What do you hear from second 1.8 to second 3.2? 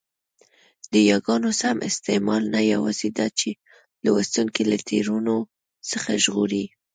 استعمال نه یوازي